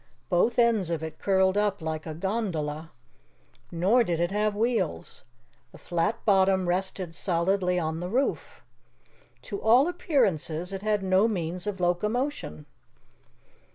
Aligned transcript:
Both 0.29 0.57
ends 0.57 0.89
of 0.89 1.03
it 1.03 1.19
curled 1.19 1.55
up 1.59 1.79
like 1.79 2.07
a 2.07 2.15
gondola. 2.15 2.89
Nor 3.71 4.03
did 4.03 4.19
it 4.19 4.31
have 4.31 4.55
wheels. 4.55 5.21
The 5.73 5.77
flat 5.77 6.25
bottom 6.25 6.67
rested 6.67 7.13
solidly 7.13 7.77
on 7.77 7.99
the 7.99 8.09
roof. 8.09 8.63
To 9.43 9.61
all 9.61 9.87
appearances 9.87 10.73
it 10.73 10.81
had 10.81 11.03
no 11.03 11.27
means 11.27 11.67
of 11.67 11.79
locomotion. 11.79 12.65